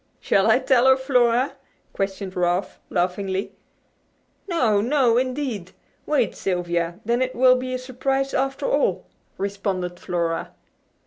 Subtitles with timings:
[0.19, 1.53] "Shall I tell her, Flora?"
[1.93, 3.51] questioned Ralph, laughingly.
[4.47, 4.81] "No!
[4.81, 5.73] No, indeed!
[6.07, 9.05] Wait, Sylvia, then it will be a surprise after all,"
[9.37, 10.53] responded Flora.